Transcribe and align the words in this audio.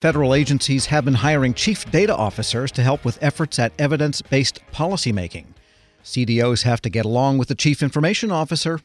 Federal 0.00 0.32
agencies 0.32 0.86
have 0.86 1.04
been 1.04 1.12
hiring 1.12 1.52
chief 1.52 1.90
data 1.90 2.16
officers 2.16 2.72
to 2.72 2.82
help 2.82 3.04
with 3.04 3.22
efforts 3.22 3.58
at 3.58 3.74
evidence 3.78 4.22
based 4.22 4.58
policymaking. 4.72 5.44
CDOs 6.02 6.62
have 6.62 6.80
to 6.80 6.88
get 6.88 7.04
along 7.04 7.36
with 7.36 7.48
the 7.48 7.54
chief 7.54 7.82
information 7.82 8.32
officer, 8.32 8.80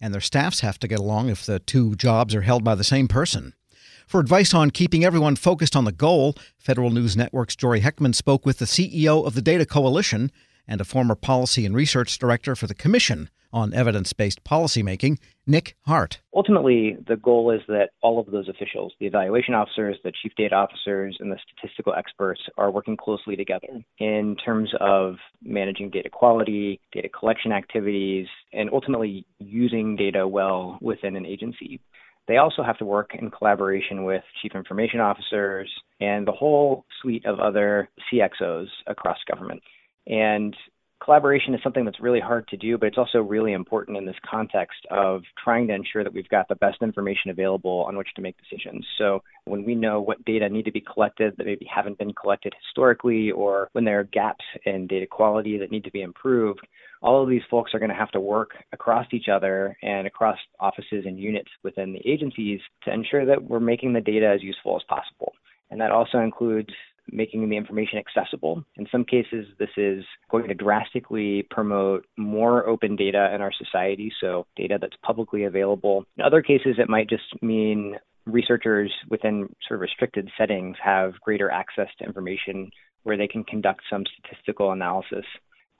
and 0.00 0.14
their 0.14 0.20
staffs 0.20 0.60
have 0.60 0.78
to 0.78 0.86
get 0.86 1.00
along 1.00 1.28
if 1.28 1.44
the 1.44 1.58
two 1.58 1.96
jobs 1.96 2.36
are 2.36 2.42
held 2.42 2.62
by 2.62 2.76
the 2.76 2.84
same 2.84 3.08
person. 3.08 3.52
For 4.06 4.20
advice 4.20 4.54
on 4.54 4.70
keeping 4.70 5.04
everyone 5.04 5.34
focused 5.34 5.74
on 5.74 5.86
the 5.86 5.92
goal, 5.92 6.36
Federal 6.56 6.90
News 6.90 7.16
Network's 7.16 7.56
Jory 7.56 7.80
Heckman 7.80 8.14
spoke 8.14 8.46
with 8.46 8.58
the 8.58 8.64
CEO 8.64 9.26
of 9.26 9.34
the 9.34 9.42
Data 9.42 9.66
Coalition 9.66 10.30
and 10.68 10.80
a 10.80 10.84
former 10.84 11.16
policy 11.16 11.66
and 11.66 11.74
research 11.74 12.16
director 12.16 12.54
for 12.54 12.68
the 12.68 12.74
Commission 12.74 13.28
on 13.52 13.74
evidence 13.74 14.12
based 14.12 14.44
policymaking, 14.44 15.18
Nick 15.46 15.76
Hart. 15.86 16.20
Ultimately, 16.34 16.96
the 17.06 17.16
goal 17.16 17.50
is 17.50 17.60
that 17.68 17.90
all 18.02 18.20
of 18.20 18.30
those 18.30 18.48
officials, 18.48 18.92
the 19.00 19.06
evaluation 19.06 19.54
officers, 19.54 19.96
the 20.04 20.12
chief 20.22 20.32
data 20.36 20.54
officers, 20.54 21.16
and 21.20 21.32
the 21.32 21.38
statistical 21.46 21.94
experts, 21.94 22.40
are 22.56 22.70
working 22.70 22.96
closely 22.96 23.36
together 23.36 23.68
in 23.98 24.36
terms 24.44 24.70
of 24.80 25.16
managing 25.42 25.90
data 25.90 26.08
quality, 26.10 26.80
data 26.92 27.08
collection 27.08 27.52
activities, 27.52 28.26
and 28.52 28.70
ultimately 28.72 29.26
using 29.38 29.96
data 29.96 30.26
well 30.26 30.78
within 30.80 31.16
an 31.16 31.26
agency. 31.26 31.80
They 32.28 32.36
also 32.36 32.62
have 32.62 32.78
to 32.78 32.84
work 32.84 33.10
in 33.14 33.30
collaboration 33.30 34.04
with 34.04 34.22
chief 34.40 34.52
information 34.54 35.00
officers 35.00 35.68
and 36.00 36.28
the 36.28 36.32
whole 36.32 36.84
suite 37.02 37.26
of 37.26 37.40
other 37.40 37.88
CXOs 38.12 38.68
across 38.86 39.18
government. 39.28 39.62
And 40.06 40.56
collaboration 41.02 41.54
is 41.54 41.60
something 41.62 41.84
that's 41.84 42.00
really 42.00 42.20
hard 42.20 42.46
to 42.48 42.56
do, 42.56 42.76
but 42.76 42.86
it's 42.86 42.98
also 42.98 43.18
really 43.18 43.52
important 43.52 43.96
in 43.96 44.06
this 44.06 44.16
context 44.28 44.78
of 44.90 45.22
trying 45.42 45.66
to 45.68 45.74
ensure 45.74 46.04
that 46.04 46.12
we've 46.12 46.28
got 46.28 46.48
the 46.48 46.54
best 46.56 46.82
information 46.82 47.30
available 47.30 47.84
on 47.88 47.96
which 47.96 48.08
to 48.16 48.22
make 48.22 48.36
decisions. 48.38 48.86
So 48.98 49.22
when 49.44 49.64
we 49.64 49.74
know 49.74 50.00
what 50.00 50.24
data 50.24 50.48
need 50.48 50.66
to 50.66 50.72
be 50.72 50.82
collected 50.82 51.34
that 51.36 51.46
maybe 51.46 51.66
haven't 51.72 51.98
been 51.98 52.12
collected 52.12 52.54
historically, 52.62 53.30
or 53.30 53.68
when 53.72 53.84
there 53.84 54.00
are 54.00 54.04
gaps 54.04 54.44
in 54.66 54.86
data 54.86 55.06
quality 55.06 55.58
that 55.58 55.70
need 55.70 55.84
to 55.84 55.90
be 55.90 56.02
improved, 56.02 56.66
all 57.02 57.22
of 57.22 57.30
these 57.30 57.42
folks 57.50 57.72
are 57.72 57.78
going 57.78 57.90
to 57.90 57.96
have 57.96 58.10
to 58.10 58.20
work 58.20 58.50
across 58.72 59.06
each 59.12 59.28
other 59.32 59.76
and 59.82 60.06
across 60.06 60.38
offices 60.58 61.04
and 61.06 61.18
units 61.18 61.50
within 61.64 61.92
the 61.92 62.10
agencies 62.10 62.60
to 62.84 62.92
ensure 62.92 63.24
that 63.24 63.42
we're 63.42 63.58
making 63.58 63.92
the 63.92 64.00
data 64.00 64.26
as 64.26 64.42
useful 64.42 64.76
as 64.76 64.82
possible. 64.88 65.32
And 65.70 65.80
that 65.80 65.92
also 65.92 66.18
includes 66.18 66.70
making 67.12 67.48
the 67.48 67.56
information 67.56 67.98
accessible. 67.98 68.64
In 68.76 68.86
some 68.90 69.04
cases, 69.04 69.46
this 69.58 69.70
is 69.76 70.04
going 70.30 70.48
to 70.48 70.54
drastically 70.54 71.46
promote 71.50 72.06
more 72.16 72.66
open 72.68 72.96
data 72.96 73.32
in 73.34 73.40
our 73.40 73.52
society, 73.52 74.12
so 74.20 74.46
data 74.56 74.78
that's 74.80 74.96
publicly 75.02 75.44
available. 75.44 76.04
In 76.16 76.24
other 76.24 76.42
cases, 76.42 76.76
it 76.78 76.88
might 76.88 77.08
just 77.08 77.42
mean 77.42 77.96
researchers 78.26 78.92
within 79.08 79.48
sort 79.66 79.78
of 79.78 79.80
restricted 79.80 80.30
settings 80.38 80.76
have 80.82 81.20
greater 81.20 81.50
access 81.50 81.88
to 81.98 82.04
information 82.04 82.70
where 83.02 83.16
they 83.16 83.28
can 83.28 83.44
conduct 83.44 83.82
some 83.90 84.04
statistical 84.18 84.72
analysis. 84.72 85.24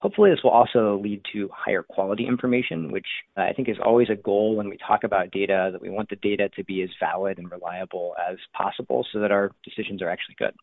Hopefully, 0.01 0.31
this 0.31 0.43
will 0.43 0.51
also 0.51 0.99
lead 1.03 1.21
to 1.35 1.51
higher 1.55 1.83
quality 1.83 2.27
information, 2.27 2.91
which 2.91 3.07
uh, 3.37 3.43
I 3.43 3.53
think 3.53 3.69
is 3.69 3.77
always 3.85 4.09
a 4.09 4.17
goal 4.17 4.57
when 4.57 4.71
we 4.71 4.79
talk 4.79 5.05
about 5.05 5.31
data, 5.31 5.69
that 5.73 5.83
we 5.83 5.91
want 5.91 6.09
the 6.09 6.17
data 6.17 6.49
to 6.57 6.65
be 6.65 6.83
as 6.83 6.89
valid 6.99 7.37
and 7.37 7.51
reliable 7.51 8.15
as 8.31 8.39
possible 8.57 9.07
so 9.13 9.21
that 9.21 9.31
our 9.31 9.53
decisions 9.63 10.01
are 10.01 10.09
actually 10.09 10.37
good. 10.39 10.55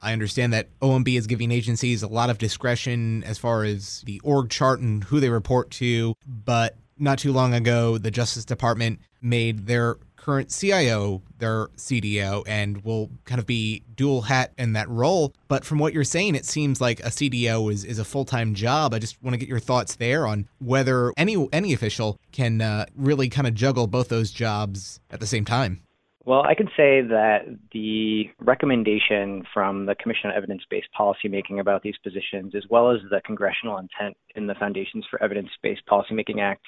I 0.00 0.12
understand 0.12 0.52
that 0.52 0.68
OMB 0.80 1.16
is 1.16 1.26
giving 1.26 1.50
agencies 1.50 2.02
a 2.02 2.08
lot 2.08 2.30
of 2.30 2.38
discretion 2.38 3.24
as 3.24 3.38
far 3.38 3.64
as 3.64 4.02
the 4.06 4.20
org 4.22 4.50
chart 4.50 4.80
and 4.80 5.04
who 5.04 5.20
they 5.20 5.30
report 5.30 5.70
to, 5.72 6.14
but 6.26 6.76
not 6.98 7.18
too 7.18 7.32
long 7.32 7.54
ago, 7.54 7.98
the 7.98 8.10
Justice 8.10 8.44
Department 8.44 9.00
made 9.20 9.66
their 9.66 9.96
current 10.16 10.50
CIO 10.50 11.22
their 11.38 11.68
CDO 11.76 12.42
and 12.46 12.82
will 12.82 13.10
kind 13.24 13.38
of 13.38 13.46
be 13.46 13.84
dual 13.94 14.22
hat 14.22 14.52
in 14.58 14.72
that 14.72 14.88
role. 14.88 15.32
But 15.46 15.64
from 15.64 15.78
what 15.78 15.92
you're 15.92 16.02
saying, 16.02 16.34
it 16.34 16.44
seems 16.44 16.80
like 16.80 17.00
a 17.00 17.10
CDO 17.10 17.72
is, 17.72 17.84
is 17.84 17.98
a 17.98 18.04
full 18.04 18.24
time 18.24 18.54
job. 18.54 18.92
I 18.92 18.98
just 18.98 19.22
want 19.22 19.34
to 19.34 19.38
get 19.38 19.48
your 19.48 19.60
thoughts 19.60 19.96
there 19.96 20.26
on 20.26 20.48
whether 20.58 21.12
any 21.16 21.48
any 21.52 21.72
official 21.72 22.18
can 22.32 22.60
uh, 22.60 22.86
really 22.96 23.28
kind 23.28 23.46
of 23.46 23.54
juggle 23.54 23.86
both 23.86 24.08
those 24.08 24.30
jobs 24.30 25.00
at 25.10 25.20
the 25.20 25.26
same 25.26 25.44
time. 25.44 25.82
Well, 26.26 26.42
I 26.42 26.56
can 26.56 26.66
say 26.76 27.02
that 27.02 27.42
the 27.72 28.24
recommendation 28.40 29.44
from 29.54 29.86
the 29.86 29.94
Commission 29.94 30.30
on 30.30 30.36
Evidence 30.36 30.62
Based 30.68 30.88
Policymaking 30.98 31.60
about 31.60 31.84
these 31.84 31.94
positions, 32.02 32.52
as 32.56 32.64
well 32.68 32.90
as 32.90 32.98
the 33.10 33.20
congressional 33.24 33.78
intent 33.78 34.16
in 34.34 34.48
the 34.48 34.56
Foundations 34.56 35.06
for 35.08 35.22
Evidence 35.22 35.50
Based 35.62 35.82
Policymaking 35.88 36.40
Act, 36.40 36.64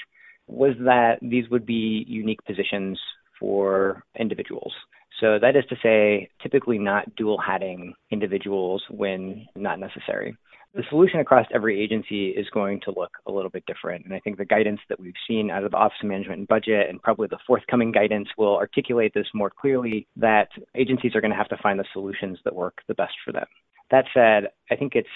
was 0.47 0.75
that 0.85 1.19
these 1.23 1.51
would 1.51 1.67
be 1.67 2.05
unique 2.07 2.39
positions 2.45 3.01
for 3.41 4.05
individuals. 4.17 4.73
So 5.21 5.39
that 5.41 5.57
is 5.57 5.65
to 5.71 5.77
say, 5.83 6.31
typically 6.43 6.79
not 6.79 7.15
dual 7.17 7.39
hatting 7.39 7.95
individuals 8.11 8.83
when 8.91 9.47
not 9.57 9.81
necessary 9.81 10.37
the 10.75 10.83
solution 10.91 11.21
across 11.21 11.47
every 11.53 11.83
agency 11.83 12.29
is 12.29 12.47
going 12.51 12.81
to 12.83 12.93
look 12.95 13.11
a 13.27 13.33
little 13.33 13.51
bit 13.51 13.65
different. 13.67 14.05
And 14.05 14.15
I 14.15 14.21
think 14.21 14.37
the 14.37 14.45
guidance 14.45 14.81
that 14.89 15.01
we've 15.01 15.15
seen 15.27 15.51
out 15.51 15.65
of 15.65 15.71
the 15.71 15.77
Office 15.77 15.99
of 16.03 16.09
Management 16.09 16.41
and 16.41 16.49
Budget 16.49 16.89
and 16.89 17.03
probably 17.03 17.27
the 17.29 17.39
forthcoming 17.47 17.91
guidance 17.91 18.29
will 18.37 18.57
articulate 18.57 19.13
this 19.15 19.27
more 19.35 19.51
clearly 19.51 20.07
that 20.17 20.49
agencies 20.75 21.15
are 21.15 21.21
going 21.21 21.31
to 21.31 21.37
have 21.37 21.49
to 21.49 21.57
find 21.63 21.81
the 21.81 21.85
solutions 21.93 22.39
that 22.45 22.55
work 22.55 22.79
the 22.87 22.95
best 22.95 23.15
for 23.25 23.33
them. 23.33 23.47
That 23.91 24.05
said, 24.13 24.51
I 24.71 24.77
think 24.77 24.95
it's 24.95 25.09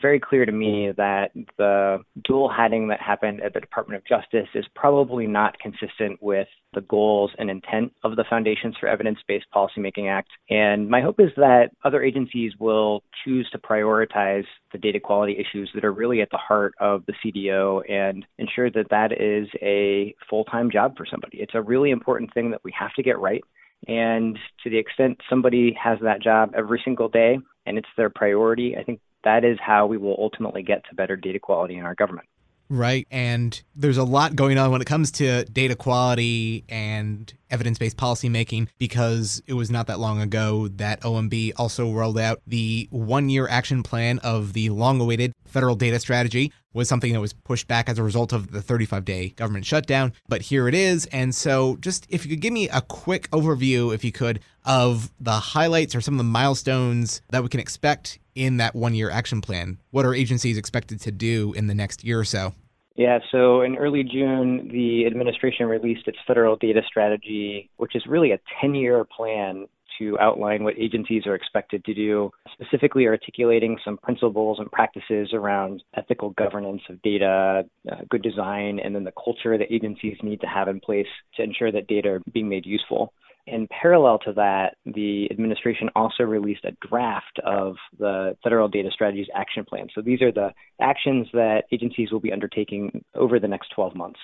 very 0.00 0.20
clear 0.20 0.46
to 0.46 0.52
me 0.52 0.92
that 0.96 1.30
the 1.56 1.98
dual 2.24 2.48
hatting 2.48 2.88
that 2.88 3.00
happened 3.00 3.40
at 3.42 3.54
the 3.54 3.60
Department 3.60 4.00
of 4.00 4.06
Justice 4.06 4.48
is 4.54 4.64
probably 4.74 5.26
not 5.26 5.58
consistent 5.58 6.22
with 6.22 6.48
the 6.74 6.80
goals 6.82 7.30
and 7.38 7.50
intent 7.50 7.92
of 8.04 8.16
the 8.16 8.24
Foundations 8.28 8.76
for 8.78 8.88
Evidence 8.88 9.18
Based 9.26 9.46
Policymaking 9.54 10.10
Act. 10.10 10.28
And 10.50 10.88
my 10.88 11.00
hope 11.00 11.20
is 11.20 11.30
that 11.36 11.70
other 11.84 12.02
agencies 12.02 12.52
will 12.58 13.02
choose 13.24 13.48
to 13.50 13.58
prioritize 13.58 14.44
the 14.72 14.78
data 14.78 15.00
quality 15.00 15.36
issues 15.38 15.70
that 15.74 15.84
are 15.84 15.92
really 15.92 16.20
at 16.20 16.30
the 16.30 16.38
heart 16.38 16.74
of 16.80 17.04
the 17.06 17.14
CDO 17.24 17.90
and 17.90 18.24
ensure 18.38 18.70
that 18.70 18.90
that 18.90 19.12
is 19.12 19.48
a 19.62 20.14
full 20.28 20.44
time 20.44 20.70
job 20.70 20.96
for 20.96 21.06
somebody. 21.10 21.38
It's 21.38 21.54
a 21.54 21.62
really 21.62 21.90
important 21.90 22.32
thing 22.34 22.50
that 22.50 22.62
we 22.64 22.72
have 22.78 22.92
to 22.94 23.02
get 23.02 23.18
right. 23.18 23.42
And 23.86 24.36
to 24.64 24.70
the 24.70 24.78
extent 24.78 25.20
somebody 25.30 25.76
has 25.82 25.98
that 26.02 26.20
job 26.20 26.52
every 26.56 26.80
single 26.84 27.08
day 27.08 27.38
and 27.68 27.78
it's 27.78 27.88
their 27.96 28.10
priority, 28.10 28.76
I 28.76 28.82
think 28.82 29.00
that 29.24 29.44
is 29.44 29.58
how 29.60 29.86
we 29.86 29.98
will 29.98 30.16
ultimately 30.18 30.62
get 30.62 30.84
to 30.88 30.94
better 30.94 31.16
data 31.16 31.38
quality 31.38 31.76
in 31.76 31.84
our 31.84 31.94
government. 31.94 32.28
Right. 32.70 33.06
And 33.10 33.60
there's 33.74 33.96
a 33.96 34.04
lot 34.04 34.36
going 34.36 34.58
on 34.58 34.70
when 34.70 34.82
it 34.82 34.86
comes 34.86 35.10
to 35.12 35.44
data 35.46 35.74
quality 35.74 36.64
and 36.68 37.32
evidence 37.50 37.78
based 37.78 37.96
policymaking 37.96 38.68
because 38.78 39.42
it 39.46 39.54
was 39.54 39.70
not 39.70 39.86
that 39.86 39.98
long 39.98 40.20
ago 40.20 40.68
that 40.68 41.00
OMB 41.00 41.52
also 41.56 41.90
rolled 41.90 42.18
out 42.18 42.42
the 42.46 42.86
one 42.90 43.30
year 43.30 43.48
action 43.48 43.82
plan 43.82 44.18
of 44.18 44.52
the 44.52 44.68
long 44.68 45.00
awaited 45.00 45.32
federal 45.58 45.74
data 45.74 45.98
strategy 45.98 46.52
was 46.72 46.88
something 46.88 47.12
that 47.12 47.20
was 47.20 47.32
pushed 47.32 47.66
back 47.66 47.88
as 47.88 47.98
a 47.98 48.02
result 48.04 48.32
of 48.32 48.52
the 48.52 48.62
35 48.62 49.04
day 49.04 49.30
government 49.30 49.66
shutdown. 49.66 50.12
But 50.28 50.40
here 50.40 50.68
it 50.68 50.74
is. 50.74 51.06
And 51.06 51.34
so, 51.34 51.76
just 51.80 52.06
if 52.08 52.24
you 52.24 52.30
could 52.30 52.40
give 52.40 52.52
me 52.52 52.68
a 52.68 52.80
quick 52.80 53.28
overview, 53.32 53.92
if 53.92 54.04
you 54.04 54.12
could, 54.12 54.38
of 54.64 55.10
the 55.18 55.32
highlights 55.32 55.96
or 55.96 56.00
some 56.00 56.14
of 56.14 56.18
the 56.18 56.24
milestones 56.24 57.22
that 57.30 57.42
we 57.42 57.48
can 57.48 57.58
expect 57.58 58.20
in 58.36 58.58
that 58.58 58.76
one 58.76 58.94
year 58.94 59.10
action 59.10 59.40
plan. 59.40 59.78
What 59.90 60.06
are 60.06 60.14
agencies 60.14 60.56
expected 60.56 61.00
to 61.00 61.10
do 61.10 61.52
in 61.54 61.66
the 61.66 61.74
next 61.74 62.04
year 62.04 62.20
or 62.20 62.24
so? 62.24 62.54
Yeah, 62.94 63.18
so 63.32 63.62
in 63.62 63.76
early 63.76 64.04
June, 64.04 64.68
the 64.72 65.06
administration 65.06 65.66
released 65.66 66.06
its 66.06 66.18
federal 66.24 66.54
data 66.54 66.82
strategy, 66.86 67.68
which 67.78 67.96
is 67.96 68.06
really 68.06 68.30
a 68.30 68.38
10 68.60 68.76
year 68.76 69.04
plan 69.04 69.66
to 69.98 70.18
outline 70.18 70.64
what 70.64 70.78
agencies 70.78 71.26
are 71.26 71.34
expected 71.34 71.84
to 71.84 71.94
do, 71.94 72.30
specifically 72.52 73.06
articulating 73.06 73.78
some 73.84 73.96
principles 73.98 74.58
and 74.58 74.70
practices 74.70 75.30
around 75.32 75.82
ethical 75.96 76.30
governance 76.30 76.82
of 76.88 77.00
data, 77.02 77.64
uh, 77.90 77.96
good 78.10 78.22
design, 78.22 78.78
and 78.78 78.94
then 78.94 79.04
the 79.04 79.12
culture 79.12 79.58
that 79.58 79.72
agencies 79.72 80.16
need 80.22 80.40
to 80.40 80.46
have 80.46 80.68
in 80.68 80.80
place 80.80 81.06
to 81.36 81.42
ensure 81.42 81.72
that 81.72 81.86
data 81.86 82.08
are 82.08 82.22
being 82.32 82.48
made 82.48 82.66
useful. 82.66 83.12
In 83.46 83.66
parallel 83.68 84.18
to 84.20 84.32
that, 84.34 84.76
the 84.84 85.26
administration 85.30 85.88
also 85.96 86.24
released 86.24 86.66
a 86.66 86.76
draft 86.86 87.40
of 87.44 87.76
the 87.98 88.36
Federal 88.42 88.68
Data 88.68 88.90
Strategies 88.92 89.28
Action 89.34 89.64
Plan. 89.64 89.88
So 89.94 90.02
these 90.02 90.20
are 90.20 90.32
the 90.32 90.52
actions 90.80 91.28
that 91.32 91.64
agencies 91.72 92.12
will 92.12 92.20
be 92.20 92.32
undertaking 92.32 93.02
over 93.14 93.40
the 93.40 93.48
next 93.48 93.70
12 93.74 93.94
months. 93.94 94.20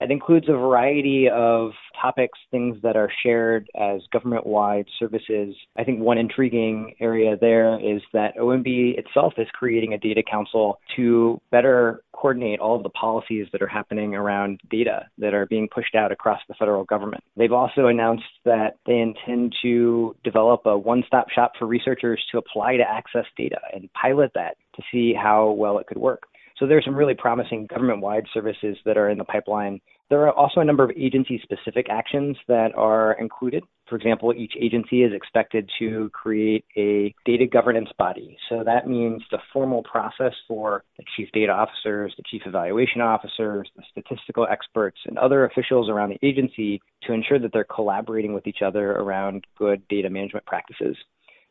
It 0.00 0.10
includes 0.10 0.48
a 0.48 0.52
variety 0.52 1.28
of 1.32 1.70
topics, 2.00 2.38
things 2.50 2.76
that 2.82 2.96
are 2.96 3.10
shared 3.22 3.68
as 3.74 4.02
government 4.12 4.46
wide 4.46 4.86
services. 4.98 5.56
I 5.76 5.84
think 5.84 6.00
one 6.00 6.18
intriguing 6.18 6.94
area 7.00 7.36
there 7.40 7.80
is 7.80 8.02
that 8.12 8.36
OMB 8.36 8.98
itself 8.98 9.34
is 9.38 9.48
creating 9.54 9.94
a 9.94 9.98
data 9.98 10.22
council 10.22 10.78
to 10.96 11.40
better 11.50 12.02
coordinate 12.12 12.60
all 12.60 12.76
of 12.76 12.82
the 12.82 12.90
policies 12.90 13.46
that 13.52 13.62
are 13.62 13.66
happening 13.66 14.14
around 14.14 14.60
data 14.70 15.06
that 15.18 15.34
are 15.34 15.46
being 15.46 15.68
pushed 15.68 15.94
out 15.94 16.12
across 16.12 16.40
the 16.48 16.54
federal 16.54 16.84
government. 16.84 17.22
They've 17.36 17.52
also 17.52 17.86
announced 17.86 18.24
that 18.44 18.76
they 18.86 18.98
intend 18.98 19.54
to 19.62 20.14
develop 20.24 20.62
a 20.66 20.76
one 20.76 21.04
stop 21.06 21.30
shop 21.30 21.52
for 21.58 21.66
researchers 21.66 22.22
to 22.32 22.38
apply 22.38 22.76
to 22.76 22.84
access 22.88 23.26
data 23.36 23.60
and 23.72 23.90
pilot 23.92 24.32
that 24.34 24.56
to 24.76 24.82
see 24.92 25.14
how 25.14 25.50
well 25.50 25.78
it 25.78 25.86
could 25.86 25.98
work. 25.98 26.24
So 26.58 26.66
there's 26.66 26.84
some 26.84 26.94
really 26.94 27.14
promising 27.14 27.66
government-wide 27.66 28.26
services 28.32 28.78
that 28.86 28.96
are 28.96 29.10
in 29.10 29.18
the 29.18 29.24
pipeline. 29.24 29.80
There 30.08 30.22
are 30.22 30.32
also 30.32 30.60
a 30.60 30.64
number 30.64 30.84
of 30.84 30.90
agency-specific 30.96 31.88
actions 31.90 32.36
that 32.48 32.74
are 32.76 33.12
included. 33.14 33.64
For 33.88 33.96
example, 33.96 34.32
each 34.34 34.54
agency 34.60 35.02
is 35.02 35.12
expected 35.12 35.68
to 35.78 36.10
create 36.14 36.64
a 36.76 37.14
data 37.24 37.46
governance 37.46 37.90
body. 37.98 38.36
So 38.48 38.62
that 38.64 38.88
means 38.88 39.22
the 39.30 39.38
formal 39.52 39.82
process 39.82 40.32
for 40.48 40.82
the 40.96 41.04
chief 41.16 41.28
data 41.32 41.52
officers, 41.52 42.14
the 42.16 42.22
chief 42.30 42.42
evaluation 42.46 43.00
officers, 43.00 43.68
the 43.76 43.82
statistical 43.90 44.46
experts, 44.50 44.98
and 45.06 45.18
other 45.18 45.44
officials 45.44 45.88
around 45.88 46.10
the 46.10 46.26
agency 46.26 46.80
to 47.02 47.12
ensure 47.12 47.38
that 47.38 47.52
they're 47.52 47.64
collaborating 47.64 48.32
with 48.32 48.46
each 48.46 48.62
other 48.64 48.92
around 48.92 49.44
good 49.58 49.86
data 49.88 50.08
management 50.08 50.46
practices. 50.46 50.96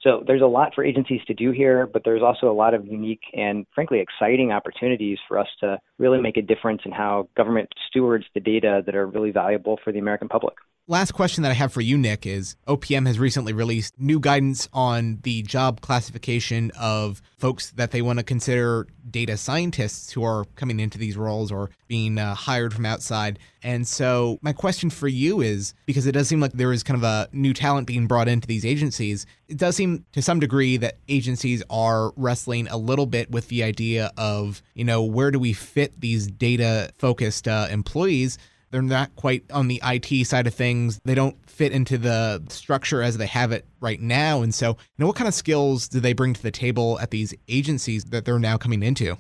So 0.06 0.24
there's 0.26 0.44
a 0.44 0.46
lot 0.46 0.76
for 0.76 0.84
agencies 0.84 1.22
to 1.26 1.34
do 1.34 1.50
here, 1.50 1.88
but 1.88 2.04
there's 2.06 2.22
also 2.22 2.48
a 2.48 2.54
lot 2.54 2.76
of 2.76 2.86
unique 2.86 3.24
and 3.34 3.66
frankly 3.74 4.00
exciting 4.00 4.52
opportunities 4.52 5.18
for 5.28 5.40
us 5.40 5.48
to 5.62 5.80
really 5.98 6.22
make 6.22 6.38
a 6.38 6.44
difference 6.44 6.82
in 6.86 6.92
how 6.92 7.28
government 7.36 7.70
stewards 7.90 8.26
the 8.36 8.40
data 8.40 8.84
that 8.86 8.96
are 8.96 9.08
really 9.08 9.32
valuable 9.32 9.80
for 9.84 9.92
the 9.92 9.98
American 9.98 10.30
public. 10.30 10.54
Last 10.88 11.14
question 11.14 11.42
that 11.42 11.50
I 11.50 11.56
have 11.56 11.74
for 11.74 11.82
you, 11.82 11.98
Nick, 11.98 12.28
is 12.28 12.58
OPM 12.68 13.08
has 13.08 13.18
recently 13.18 13.54
released 13.54 14.00
new 14.00 14.20
guidance 14.20 14.70
on 14.72 15.18
the 15.24 15.42
job 15.42 15.82
classification 15.82 16.72
of 16.80 17.24
folks 17.40 17.72
that 17.72 17.90
they 17.90 18.04
want 18.04 18.20
to 18.20 18.24
consider 18.24 18.86
data 19.10 19.36
scientists 19.36 20.12
who 20.12 20.24
are 20.24 20.46
coming 20.54 20.80
into 20.80 21.00
these 21.00 21.18
roles 21.18 21.52
or 21.52 21.72
being 21.88 22.20
uh, 22.20 22.36
hired 22.36 22.72
from 22.72 22.86
outside. 22.86 23.40
And 23.64 23.88
so, 23.88 24.38
my 24.44 24.54
question 24.54 24.92
for 24.92 25.08
you 25.08 25.42
is 25.42 25.74
because 25.88 26.06
it 26.06 26.12
does 26.12 26.28
seem 26.28 26.40
like 26.40 26.52
there 26.52 26.72
is 26.72 26.84
kind 26.84 27.00
of 27.00 27.04
a 27.04 27.30
new 27.36 27.56
talent 27.56 27.88
being 27.88 28.06
brought 28.06 28.28
into 28.28 28.48
these 28.48 28.64
agencies, 28.64 29.26
it 29.48 29.58
does 29.58 29.76
seem 29.76 30.06
to 30.12 30.22
some 30.22 30.40
degree 30.40 30.78
that 30.78 31.00
agencies 31.08 31.64
are 31.68 32.14
wrestling 32.16 32.68
a 32.68 32.78
little 32.78 33.08
bit 33.08 33.32
with 33.32 33.48
the 33.48 33.64
idea 33.64 34.12
of, 34.18 34.62
you 34.76 34.84
know, 34.84 35.04
where 35.04 35.32
do 35.32 35.40
we 35.40 35.52
fit 35.52 36.00
these 36.00 36.28
data 36.28 36.92
focused 37.00 37.48
uh, 37.48 37.66
employees? 37.72 38.38
They're 38.72 38.82
not 38.82 39.16
quite 39.16 39.50
on 39.52 39.68
the 39.68 39.82
IT 39.84 40.26
side 40.26 40.48
of 40.48 40.54
things. 40.54 41.00
They 41.06 41.16
don't 41.16 41.38
fit 41.50 41.72
into 41.72 41.98
the 41.98 42.44
structure 42.50 43.02
as 43.02 43.18
they 43.18 43.28
have 43.28 43.52
it 43.52 43.66
right 43.80 44.00
now. 44.00 44.42
And 44.42 44.54
so, 44.54 44.70
you 44.70 44.76
know, 44.98 45.08
what 45.08 45.16
kind 45.16 45.28
of 45.28 45.34
skills 45.34 45.88
do 45.88 46.00
they 46.00 46.14
bring 46.14 46.34
to 46.34 46.44
the 46.44 46.52
table 46.52 47.00
at 47.00 47.12
these 47.12 47.34
agencies 47.48 48.06
that 48.06 48.26
they're 48.26 48.40
now 48.40 48.58
coming 48.58 48.84
into? 48.84 49.18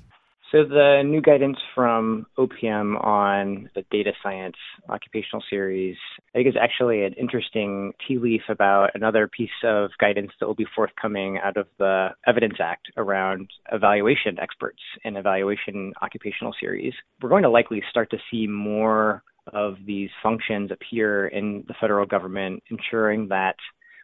So, 0.51 0.63
the 0.63 1.01
new 1.03 1.21
guidance 1.21 1.57
from 1.74 2.27
OPM 2.38 3.03
on 3.03 3.69
the 3.75 3.83
data 3.92 4.13
science 4.21 4.56
occupational 4.88 5.44
series, 5.50 5.97
I 6.33 6.38
think, 6.38 6.47
is 6.47 6.56
actually 6.57 7.03
an 7.03 7.13
interesting 7.13 7.94
tea 8.07 8.19
leaf 8.19 8.44
about 8.47 8.92
another 8.94 9.27
piece 9.27 9.50
of 9.63 9.89
guidance 10.00 10.31
that 10.39 10.45
will 10.45 10.56
be 10.56 10.68
forthcoming 10.75 11.39
out 11.39 11.57
of 11.57 11.68
the 11.80 12.09
Evidence 12.27 12.56
Act 12.59 12.92
around 12.95 13.50
evaluation 13.71 14.39
experts 14.39 14.80
and 15.03 15.18
evaluation 15.18 15.94
occupational 16.01 16.53
series. 16.59 16.94
We're 17.21 17.30
going 17.30 17.44
to 17.44 17.50
likely 17.50 17.83
start 17.89 18.12
to 18.12 18.18
see 18.31 18.47
more 18.47 19.24
of 19.53 19.75
these 19.86 20.09
functions 20.21 20.71
appear 20.71 21.27
in 21.27 21.63
the 21.68 21.74
federal 21.80 22.06
government, 22.06 22.63
ensuring 22.69 23.27
that 23.30 23.56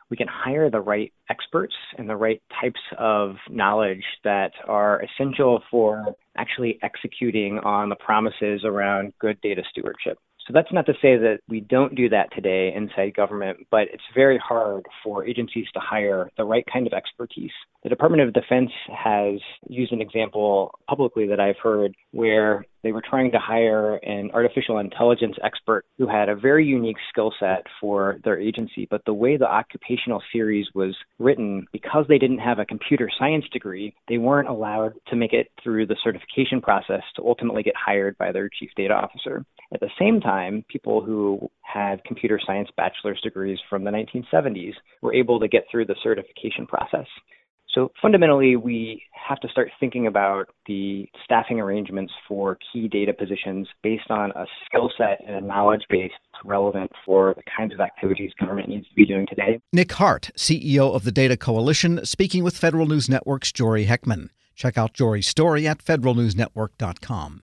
we 0.10 0.18
can 0.18 0.28
hire 0.30 0.70
the 0.70 0.82
right 0.82 1.14
experts 1.30 1.74
and 1.98 2.08
the 2.08 2.16
right 2.16 2.42
types 2.62 2.82
of 3.00 3.36
knowledge 3.50 4.04
that 4.26 4.52
are 4.68 5.02
essential 5.02 5.64
for 5.72 6.16
actually 6.38 6.78
executing 6.84 7.60
on 7.60 7.88
the 7.90 7.96
promises 7.96 8.62
around 8.66 9.14
good 9.20 9.40
data 9.42 9.64
stewardship. 9.72 10.18
So 10.48 10.54
that's 10.54 10.74
not 10.74 10.86
to 10.88 10.94
say 10.94 11.18
that 11.18 11.40
we 11.48 11.62
don't 11.62 11.96
do 11.96 12.10
that 12.10 12.34
today 12.34 12.74
inside 12.76 13.16
government, 13.16 13.60
but 13.70 13.84
it's 13.94 14.04
very 14.14 14.40
hard 14.40 14.86
for 15.04 15.26
agencies 15.26 15.68
to 15.74 15.80
hire 15.80 16.30
the 16.36 16.44
right 16.44 16.66
kind 16.72 16.88
of 16.88 16.94
expertise. 16.94 17.52
The 17.84 17.90
Department 17.90 18.24
of 18.24 18.34
Defense 18.34 18.72
has 18.88 19.40
used 19.70 19.94
an 19.94 20.02
example 20.02 20.78
publicly 20.90 21.28
that 21.28 21.40
I've 21.40 21.60
heard 21.62 21.94
where 22.12 22.66
they 22.84 22.92
were 22.92 23.04
trying 23.08 23.32
to 23.32 23.40
hire 23.40 23.96
an 23.98 24.32
artificial 24.34 24.80
intelligence 24.80 25.36
expert 25.44 25.86
who 25.98 26.08
had 26.08 26.30
a 26.30 26.36
very 26.36 26.66
unique 26.66 26.98
skill 27.10 27.34
set 27.40 27.66
for 27.80 28.18
their 28.24 28.40
agency. 28.40 28.88
But 28.90 29.04
the 29.06 29.14
way 29.14 29.38
the 29.38 29.50
occupational 29.50 30.22
series 30.32 30.68
was 30.74 30.96
written, 31.20 31.66
because 31.72 32.06
they 32.08 32.18
didn't 32.18 32.40
have 32.40 32.60
a 32.60 32.66
computer 32.66 33.10
science 33.18 33.46
degree, 33.52 33.94
they 34.08 34.18
weren't 34.18 34.50
allowed 34.50 34.94
to 35.08 35.16
make 35.16 35.34
it 35.34 35.48
through 35.64 35.88
the 35.88 35.98
certification 36.04 36.62
process 36.62 37.04
to 37.16 37.26
ultimately 37.26 37.64
get 37.64 37.76
hired 37.76 38.18
by 38.18 38.32
their 38.32 38.50
chief 38.50 38.70
data 38.76 38.94
officer. 38.94 39.46
At 39.74 39.80
the 39.80 39.90
same 39.98 40.20
time, 40.20 40.66
people 40.68 41.02
who 41.02 41.50
had 41.62 42.04
computer 42.04 42.40
science 42.46 42.70
bachelor's 42.76 43.22
degrees 43.22 43.60
from 43.70 43.84
the 43.84 43.92
1970s 43.92 44.74
were 45.02 45.14
able 45.14 45.40
to 45.40 45.48
get 45.48 45.66
through 45.72 45.86
the 45.86 45.96
certification 46.04 46.68
process. 46.68 47.08
So 47.74 47.92
fundamentally, 48.02 48.56
we 48.56 49.04
have 49.14 49.40
to 49.40 49.48
start 49.48 49.72
thinking 49.80 50.08
about 50.08 50.50
the 50.68 51.08
staffing 51.24 51.60
arrangements 51.60 52.12
for 52.28 52.58
key 52.72 52.88
data 52.88 53.14
positions 53.14 53.68
based 53.82 54.10
on 54.10 54.32
a 54.32 54.46
skill 54.66 54.92
set 54.98 55.22
and 55.26 55.36
a 55.36 55.42
knowledge 55.42 55.84
base 55.90 56.12
relevant 56.44 56.92
for 57.06 57.34
the 57.36 57.44
kinds 57.56 57.74
of 57.74 57.80
activities 57.80 58.32
government 58.40 58.68
needs 58.68 58.88
to 58.90 58.96
be 58.96 59.06
doing 59.06 59.26
today. 59.28 59.60
Nick 59.72 59.92
Hart, 59.94 60.32
CEO 60.36 60.94
of 60.94 61.04
the 61.04 61.12
Data 61.12 61.38
Coalition, 61.38 62.06
speaking 62.06 62.44
with 62.44 62.58
Federal 62.58 62.88
News 62.88 63.08
Network's 63.08 63.52
Jory 63.52 63.86
Heckman. 63.86 64.30
Check 64.56 64.78
out 64.78 64.94
Jory's 64.94 65.28
story 65.28 65.68
at 65.68 65.84
federalnewsnetwork.com. 65.84 67.40